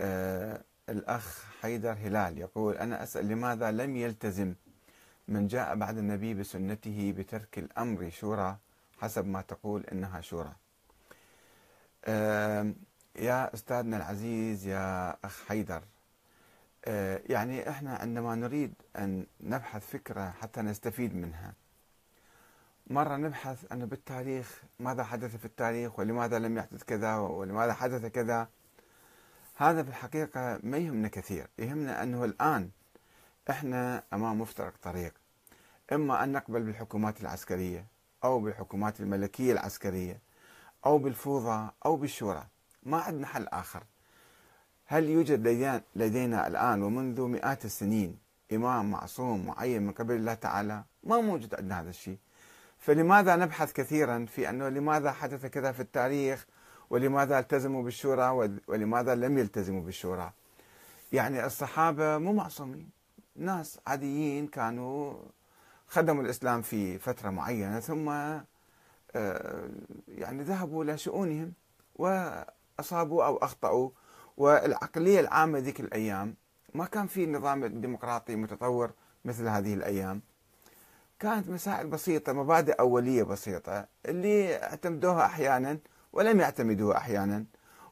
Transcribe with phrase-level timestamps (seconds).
[0.00, 4.54] آه الأخ حيدر هلال يقول أنا أسأل لماذا لم يلتزم
[5.28, 8.56] من جاء بعد النبي بسنته بترك الأمر شورى
[9.00, 10.52] حسب ما تقول إنها شورى؟
[13.16, 15.82] يا أستاذنا العزيز يا أخ حيدر
[16.84, 21.54] آه يعني إحنا عندما نريد أن نبحث فكرة حتى نستفيد منها
[22.86, 28.48] مرة نبحث أنه بالتاريخ ماذا حدث في التاريخ ولماذا لم يحدث كذا ولماذا حدث كذا
[29.58, 32.70] هذا في الحقيقة ما يهمنا كثير يهمنا أنه الآن
[33.50, 35.14] إحنا أمام مفترق طريق.
[35.92, 37.86] إما أن نقبل بالحكومات العسكرية
[38.24, 40.20] أو بالحكومات الملكية العسكرية
[40.86, 42.46] أو بالفوضى أو بالشورى.
[42.82, 43.82] ما عندنا حل آخر.
[44.86, 45.46] هل يوجد
[45.96, 48.18] لدينا الآن ومنذ مئات السنين
[48.52, 52.18] إمام معصوم معين من قبل الله تعالى؟ ما موجود عندنا هذا الشيء.
[52.78, 56.46] فلماذا نبحث كثيرا في أنه لماذا حدث كذا في التاريخ
[56.90, 60.32] ولماذا التزموا بالشورى ولماذا لم يلتزموا بالشورى؟
[61.12, 62.90] يعني الصحابة مو معصومين.
[63.36, 65.14] ناس عاديين كانوا
[65.88, 68.08] خدموا الإسلام في فترة معينة ثم
[69.16, 69.68] آه،
[70.08, 71.52] يعني ذهبوا إلى شؤونهم
[71.96, 73.90] وأصابوا أو أخطأوا
[74.36, 76.34] والعقلية العامة ذيك الأيام
[76.74, 78.90] ما كان في نظام ديمقراطي متطور
[79.24, 80.20] مثل هذه الأيام.
[81.20, 85.78] كانت مسائل بسيطة مبادئ أولية بسيطة اللي اعتمدوها أحيانا
[86.16, 87.44] ولم يعتمدوها أحيانا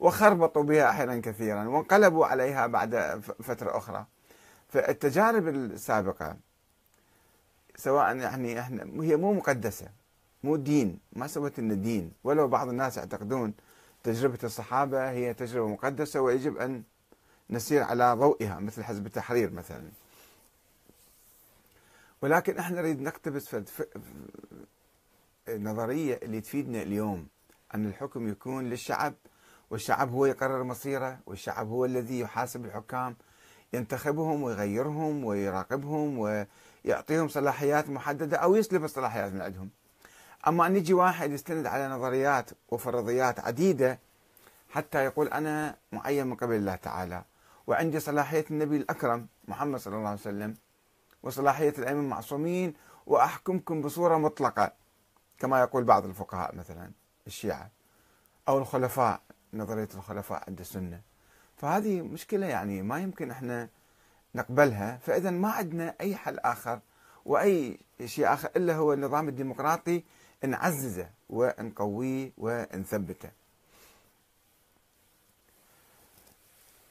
[0.00, 4.06] وخربطوا بها أحيانا كثيرا وانقلبوا عليها بعد فترة أخرى.
[4.68, 6.36] فالتجارب السابقة
[7.76, 9.88] سواء يعني إحنا هي مو مقدسة
[10.44, 12.12] مو دين ما سوت لنا دين.
[12.24, 13.54] ولو بعض الناس يعتقدون
[14.04, 16.82] تجربة الصحابة هي تجربة مقدسة ويجب أن
[17.50, 19.82] نسير على ضوئها مثل حزب التحرير مثلا.
[22.22, 23.56] ولكن إحنا نريد نقتبس
[25.48, 27.26] النظرية اللي تفيدنا اليوم.
[27.74, 29.14] أن الحكم يكون للشعب
[29.70, 33.16] والشعب هو يقرر مصيره والشعب هو الذي يحاسب الحكام
[33.72, 39.70] ينتخبهم ويغيرهم ويراقبهم ويعطيهم صلاحيات محددة أو يسلب الصلاحيات من عندهم.
[40.46, 43.98] أما أن يجي واحد يستند على نظريات وفرضيات عديدة
[44.70, 47.24] حتى يقول أنا معين من قبل الله تعالى
[47.66, 50.54] وعندي صلاحية النبي الأكرم محمد صلى الله عليه وسلم
[51.22, 52.74] وصلاحية الأئمة المعصومين
[53.06, 54.72] وأحكمكم بصورة مطلقة
[55.38, 56.90] كما يقول بعض الفقهاء مثلا.
[57.26, 57.70] الشيعة
[58.48, 59.20] أو الخلفاء
[59.54, 61.00] نظرية الخلفاء عند السنة.
[61.56, 63.68] فهذه مشكلة يعني ما يمكن إحنا
[64.34, 64.96] نقبلها.
[64.96, 66.80] فإذا ما عندنا أي حل آخر
[67.24, 70.02] وأي شيء آخر إلا هو النظام الديمقراطي
[70.44, 73.30] نعززه ونقويه ونثبته.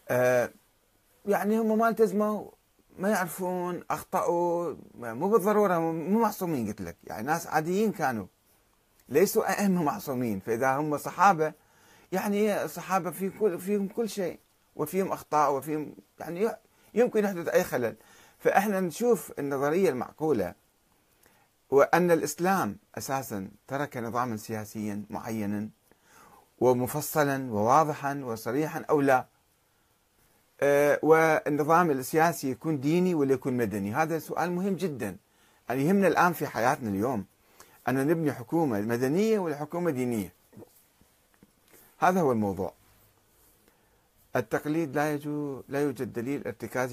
[0.10, 0.52] آه
[1.26, 2.52] يعني هم ما التزموا
[3.00, 6.98] ما يعرفون أخطأوا مو بالضرورة مو معصومين قلت لك.
[7.04, 8.26] يعني ناس عاديين كانوا.
[9.12, 10.40] ليسوا أئمة معصومين.
[10.40, 11.54] فإذا هم صحابة
[12.12, 14.40] يعني الصحابه في كل فيهم كل شيء
[14.76, 16.50] وفيهم أخطاء وفيهم يعني
[16.94, 17.96] يمكن يحدث أي خلل.
[18.40, 20.54] فإحنا نشوف النظرية المعقولة
[21.70, 25.70] وأن الإسلام أساسا ترك نظاما سياسيا معينا
[26.60, 29.26] ومفصلا وواضحا وصريحا أو لا.
[30.62, 35.18] آه، والنظام السياسي يكون ديني ولا يكون مدني؟ هذا سؤال مهم جدا.
[35.70, 37.26] يعني يهمنا الآن في حياتنا اليوم.
[37.88, 40.34] أن نبني حكومة مدنية ولا حكومة دينية.
[41.98, 42.74] هذا هو الموضوع.
[44.36, 44.96] التقليد
[45.70, 46.90] لا يوجد دليل ارتكازي